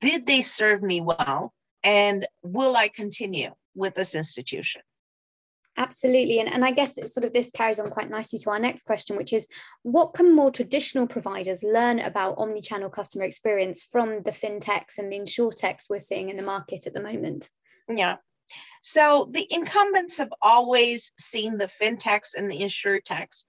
Did 0.00 0.26
they 0.26 0.42
serve 0.42 0.82
me 0.82 1.00
well? 1.00 1.52
and 1.86 2.26
will 2.42 2.76
I 2.76 2.88
continue 2.88 3.52
with 3.76 3.94
this 3.94 4.16
institution? 4.16 4.82
Absolutely. 5.78 6.40
And, 6.40 6.48
and 6.52 6.64
I 6.64 6.70
guess 6.70 6.94
sort 7.12 7.24
of 7.24 7.32
this 7.32 7.50
carries 7.50 7.78
on 7.78 7.90
quite 7.90 8.08
nicely 8.08 8.38
to 8.38 8.50
our 8.50 8.58
next 8.58 8.84
question, 8.84 9.16
which 9.16 9.32
is 9.32 9.46
what 9.82 10.14
can 10.14 10.34
more 10.34 10.50
traditional 10.50 11.06
providers 11.06 11.62
learn 11.62 11.98
about 11.98 12.38
omni-channel 12.38 12.88
customer 12.88 13.24
experience 13.24 13.84
from 13.84 14.22
the 14.22 14.30
fintechs 14.30 14.96
and 14.98 15.12
the 15.12 15.18
insurtechs 15.20 15.90
we're 15.90 16.00
seeing 16.00 16.30
in 16.30 16.36
the 16.36 16.42
market 16.42 16.86
at 16.86 16.94
the 16.94 17.02
moment? 17.02 17.50
Yeah. 17.88 18.16
So 18.80 19.28
the 19.30 19.46
incumbents 19.50 20.16
have 20.16 20.32
always 20.40 21.12
seen 21.18 21.58
the 21.58 21.66
fintechs 21.66 22.34
and 22.34 22.50
the 22.50 22.60
insurtechs 22.60 23.44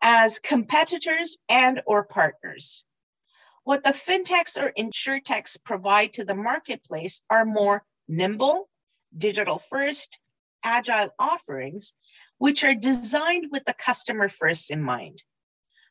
as 0.00 0.38
competitors 0.38 1.38
and 1.48 1.82
or 1.86 2.04
partners. 2.04 2.84
What 3.64 3.82
the 3.82 3.90
fintechs 3.90 4.62
or 4.62 4.72
insurtechs 4.78 5.56
provide 5.64 6.12
to 6.14 6.24
the 6.24 6.34
marketplace 6.34 7.22
are 7.30 7.46
more 7.46 7.82
nimble, 8.06 8.68
digital 9.16 9.58
first, 9.58 10.18
agile 10.64 11.10
offerings, 11.18 11.92
which 12.38 12.64
are 12.64 12.74
designed 12.74 13.52
with 13.52 13.64
the 13.64 13.74
customer 13.74 14.28
first 14.28 14.70
in 14.70 14.82
mind. 14.82 15.22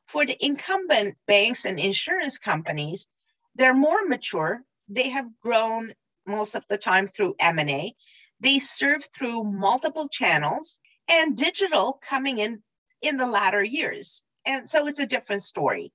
For 0.05 0.25
the 0.25 0.37
incumbent 0.43 1.17
banks 1.27 1.65
and 1.65 1.79
insurance 1.79 2.37
companies, 2.37 3.07
they're 3.55 3.73
more 3.73 4.05
mature. 4.05 4.61
They 4.89 5.09
have 5.09 5.39
grown 5.39 5.93
most 6.25 6.55
of 6.55 6.65
the 6.67 6.77
time 6.77 7.07
through 7.07 7.35
M&A. 7.39 7.95
They 8.39 8.59
serve 8.59 9.07
through 9.15 9.45
multiple 9.45 10.09
channels 10.09 10.79
and 11.07 11.37
digital 11.37 11.99
coming 12.01 12.39
in 12.39 12.61
in 13.01 13.17
the 13.17 13.27
latter 13.27 13.63
years. 13.63 14.23
And 14.45 14.67
so 14.67 14.87
it's 14.87 14.99
a 14.99 15.05
different 15.05 15.43
story. 15.43 15.93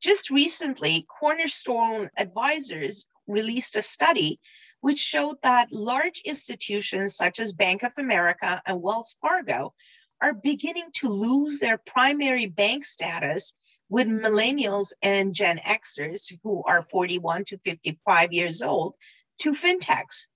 Just 0.00 0.30
recently, 0.30 1.06
Cornerstone 1.08 2.10
Advisors 2.16 3.06
released 3.26 3.76
a 3.76 3.82
study 3.82 4.38
which 4.80 4.98
showed 4.98 5.36
that 5.42 5.72
large 5.72 6.20
institutions 6.24 7.16
such 7.16 7.40
as 7.40 7.52
Bank 7.52 7.82
of 7.82 7.92
America 7.98 8.62
and 8.66 8.82
Wells 8.82 9.16
Fargo 9.20 9.74
are 10.20 10.34
beginning 10.34 10.90
to 10.96 11.08
lose 11.08 11.58
their 11.58 11.78
primary 11.78 12.46
bank 12.46 12.84
status 12.84 13.54
with 13.88 14.06
millennials 14.06 14.92
and 15.02 15.34
Gen 15.34 15.60
Xers 15.66 16.32
who 16.42 16.62
are 16.64 16.82
41 16.82 17.44
to 17.46 17.58
55 17.58 18.32
years 18.32 18.62
old 18.62 18.94
to 19.40 19.52
fintechs. 19.52 20.26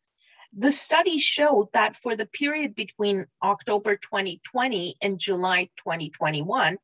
The 0.52 0.72
study 0.72 1.18
showed 1.18 1.68
that 1.72 1.96
for 1.96 2.16
the 2.16 2.26
period 2.26 2.74
between 2.74 3.26
October 3.42 3.96
2020 3.96 4.96
and 5.00 5.18
July 5.18 5.70
2021, 5.76 6.76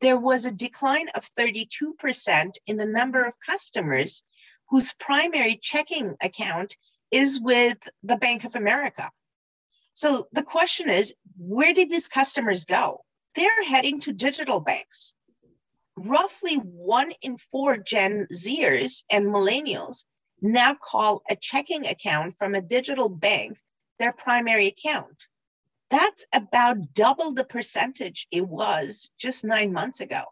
there 0.00 0.16
was 0.16 0.46
a 0.46 0.52
decline 0.52 1.08
of 1.16 1.28
32% 1.34 2.52
in 2.66 2.76
the 2.76 2.86
number 2.86 3.24
of 3.24 3.34
customers 3.44 4.22
whose 4.68 4.94
primary 5.00 5.56
checking 5.56 6.14
account 6.20 6.76
is 7.10 7.40
with 7.40 7.78
the 8.02 8.16
Bank 8.16 8.44
of 8.44 8.56
America. 8.56 9.10
So 9.94 10.28
the 10.32 10.42
question 10.42 10.88
is, 10.90 11.14
where 11.38 11.74
did 11.74 11.90
these 11.90 12.08
customers 12.08 12.64
go? 12.64 13.04
They're 13.34 13.64
heading 13.64 14.00
to 14.00 14.12
digital 14.12 14.60
banks. 14.60 15.14
Roughly 15.96 16.56
one 16.56 17.12
in 17.22 17.36
four 17.36 17.76
Gen 17.76 18.26
Zers 18.32 19.04
and 19.10 19.26
millennials 19.26 20.04
now 20.40 20.74
call 20.74 21.22
a 21.28 21.36
checking 21.36 21.86
account 21.86 22.34
from 22.34 22.54
a 22.54 22.60
digital 22.60 23.08
bank 23.08 23.58
their 23.98 24.12
primary 24.12 24.68
account. 24.68 25.26
That's 25.90 26.24
about 26.32 26.92
double 26.92 27.34
the 27.34 27.44
percentage 27.44 28.26
it 28.30 28.46
was 28.46 29.10
just 29.18 29.44
nine 29.44 29.72
months 29.72 30.00
ago. 30.00 30.24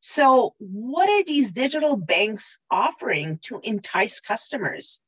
So, 0.00 0.54
what 0.58 1.08
are 1.08 1.24
these 1.24 1.52
digital 1.52 1.96
banks 1.96 2.58
offering 2.70 3.38
to 3.44 3.60
entice 3.62 4.20
customers? 4.20 5.00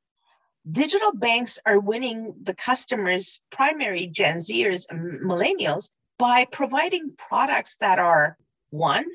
Digital 0.71 1.13
banks 1.13 1.59
are 1.65 1.79
winning 1.79 2.35
the 2.43 2.55
customers, 2.55 3.41
primary 3.51 4.07
Gen 4.07 4.37
Zers 4.37 4.87
millennials, 4.91 5.91
by 6.19 6.45
providing 6.45 7.15
products 7.17 7.77
that 7.77 7.99
are 7.99 8.37
one, 8.71 9.07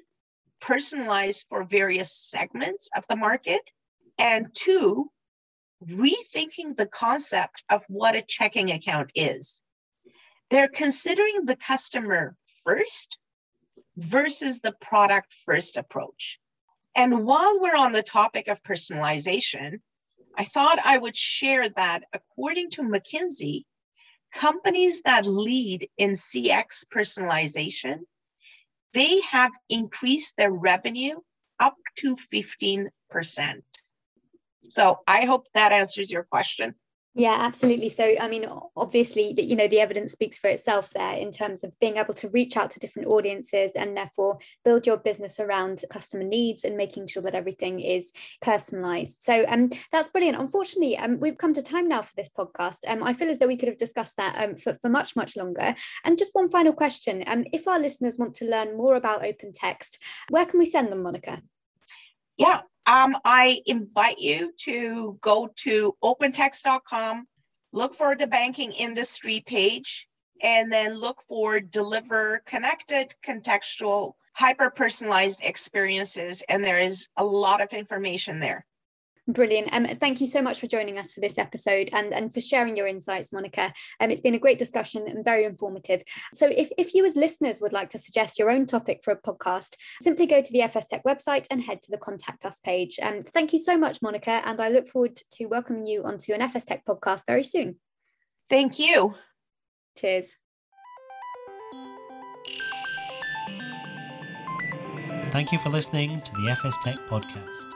personalized 0.59 1.45
for 1.49 1.63
various 1.63 2.15
segments 2.15 2.89
of 2.95 3.05
the 3.07 3.15
market, 3.15 3.61
and 4.17 4.47
two, 4.53 5.11
rethinking 5.85 6.77
the 6.77 6.85
concept 6.85 7.63
of 7.69 7.83
what 7.87 8.15
a 8.15 8.21
checking 8.21 8.71
account 8.71 9.11
is. 9.15 9.61
They're 10.49 10.69
considering 10.69 11.45
the 11.45 11.57
customer 11.57 12.35
first 12.63 13.17
versus 13.97 14.59
the 14.59 14.71
product 14.71 15.33
first 15.45 15.77
approach. 15.77 16.39
And 16.95 17.25
while 17.25 17.59
we're 17.59 17.75
on 17.75 17.91
the 17.91 18.03
topic 18.03 18.47
of 18.47 18.63
personalization, 18.63 19.79
I 20.37 20.45
thought 20.45 20.79
I 20.83 20.97
would 20.97 21.15
share 21.15 21.69
that 21.69 22.03
according 22.13 22.71
to 22.71 22.81
McKinsey, 22.81 23.63
companies 24.33 25.01
that 25.01 25.25
lead 25.25 25.89
in 25.97 26.11
CX 26.11 26.85
personalization, 26.91 27.99
they 28.93 29.21
have 29.21 29.51
increased 29.69 30.35
their 30.37 30.51
revenue 30.51 31.19
up 31.59 31.75
to 31.97 32.15
15%. 32.15 32.89
So 34.69 34.99
I 35.07 35.25
hope 35.25 35.47
that 35.53 35.71
answers 35.71 36.11
your 36.11 36.23
question. 36.23 36.75
Yeah, 37.15 37.35
absolutely. 37.39 37.89
So, 37.89 38.15
I 38.19 38.27
mean, 38.27 38.47
obviously, 38.75 39.33
that 39.33 39.45
you 39.45 39.55
know, 39.55 39.67
the 39.67 39.79
evidence 39.79 40.11
speaks 40.13 40.39
for 40.39 40.47
itself 40.49 40.89
there 40.91 41.13
in 41.13 41.29
terms 41.29 41.63
of 41.63 41.79
being 41.79 41.97
able 41.97 42.15
to 42.15 42.29
reach 42.29 42.57
out 42.57 42.71
to 42.71 42.79
different 42.79 43.07
audiences 43.07 43.73
and 43.75 43.95
therefore 43.95 44.39
build 44.65 44.87
your 44.87 44.97
business 44.97 45.39
around 45.39 45.83
customer 45.91 46.23
needs 46.23 46.63
and 46.63 46.75
making 46.75 47.05
sure 47.05 47.21
that 47.21 47.35
everything 47.35 47.79
is 47.79 48.11
personalized. 48.41 49.21
So, 49.21 49.45
um, 49.47 49.69
that's 49.91 50.09
brilliant. 50.09 50.39
Unfortunately, 50.39 50.97
um, 50.97 51.19
we've 51.19 51.37
come 51.37 51.53
to 51.53 51.61
time 51.61 51.87
now 51.87 52.01
for 52.01 52.13
this 52.17 52.29
podcast. 52.35 52.79
Um, 52.87 53.03
I 53.03 53.13
feel 53.13 53.29
as 53.29 53.37
though 53.37 53.47
we 53.47 53.57
could 53.57 53.69
have 53.69 53.77
discussed 53.77 54.17
that 54.17 54.35
um, 54.43 54.55
for, 54.55 54.73
for 54.73 54.89
much, 54.89 55.15
much 55.15 55.37
longer. 55.37 55.75
And 56.03 56.17
just 56.17 56.33
one 56.33 56.49
final 56.49 56.73
question. 56.73 57.23
Um, 57.27 57.45
if 57.53 57.67
our 57.67 57.79
listeners 57.79 58.17
want 58.17 58.33
to 58.35 58.45
learn 58.45 58.75
more 58.75 58.95
about 58.95 59.23
open 59.23 59.53
text, 59.53 60.01
where 60.31 60.47
can 60.47 60.57
we 60.57 60.65
send 60.65 60.91
them, 60.91 61.03
Monica? 61.03 61.43
Yeah, 62.37 62.61
um, 62.85 63.15
I 63.23 63.61
invite 63.65 64.19
you 64.19 64.53
to 64.61 65.17
go 65.21 65.49
to 65.57 65.95
opentext.com, 66.03 67.27
look 67.71 67.95
for 67.95 68.15
the 68.15 68.27
banking 68.27 68.71
industry 68.73 69.43
page, 69.45 70.07
and 70.41 70.71
then 70.71 70.95
look 70.95 71.21
for 71.27 71.59
deliver 71.59 72.41
connected, 72.45 73.15
contextual, 73.25 74.13
hyper 74.33 74.69
personalized 74.69 75.39
experiences. 75.43 76.43
And 76.49 76.63
there 76.63 76.79
is 76.79 77.07
a 77.17 77.23
lot 77.23 77.61
of 77.61 77.71
information 77.71 78.39
there. 78.39 78.65
Brilliant. 79.27 79.69
Um, 79.71 79.85
thank 79.85 80.19
you 80.19 80.27
so 80.27 80.41
much 80.41 80.59
for 80.59 80.67
joining 80.67 80.97
us 80.97 81.13
for 81.13 81.21
this 81.21 81.37
episode 81.37 81.89
and, 81.93 82.13
and 82.13 82.33
for 82.33 82.41
sharing 82.41 82.75
your 82.75 82.87
insights, 82.87 83.31
Monica. 83.31 83.73
Um, 84.01 84.11
it's 84.11 84.19
been 84.19 84.35
a 84.35 84.39
great 84.39 84.59
discussion 84.59 85.07
and 85.07 85.23
very 85.23 85.45
informative. 85.45 86.03
So, 86.33 86.47
if, 86.47 86.69
if 86.77 86.93
you 86.93 87.05
as 87.05 87.15
listeners 87.15 87.61
would 87.61 87.71
like 87.71 87.87
to 87.89 87.99
suggest 87.99 88.37
your 88.37 88.51
own 88.51 88.65
topic 88.65 88.99
for 89.01 89.11
a 89.11 89.21
podcast, 89.21 89.77
simply 90.01 90.25
go 90.25 90.41
to 90.41 90.51
the 90.51 90.61
FS 90.63 90.87
Tech 90.87 91.05
website 91.05 91.47
and 91.49 91.61
head 91.61 91.81
to 91.83 91.91
the 91.91 91.97
Contact 91.97 92.43
Us 92.43 92.59
page. 92.59 92.99
Um, 93.01 93.23
thank 93.23 93.53
you 93.53 93.59
so 93.59 93.77
much, 93.77 94.01
Monica, 94.01 94.41
and 94.45 94.61
I 94.61 94.67
look 94.67 94.89
forward 94.89 95.17
to 95.31 95.45
welcoming 95.45 95.87
you 95.87 96.03
onto 96.03 96.33
an 96.33 96.41
FS 96.41 96.65
Tech 96.65 96.83
podcast 96.85 97.23
very 97.25 97.43
soon. 97.43 97.77
Thank 98.49 98.77
you. 98.77 99.15
Cheers. 99.97 100.35
Thank 105.31 105.53
you 105.53 105.57
for 105.59 105.69
listening 105.69 106.19
to 106.19 106.33
the 106.33 106.49
FS 106.49 106.77
Tech 106.83 106.97
podcast. 107.09 107.72